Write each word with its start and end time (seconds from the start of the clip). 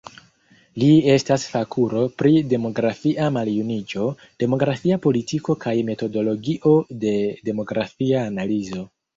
Li 0.83 0.87
estas 1.15 1.43
fakulo 1.49 2.05
pri 2.21 2.39
demografia 2.53 3.27
maljuniĝo, 3.37 4.07
demografia 4.45 4.97
politiko 5.07 5.59
kaj 5.67 5.77
metodologio 5.93 6.75
de 7.05 7.15
demografia 7.53 8.29
analizo. 8.35 8.89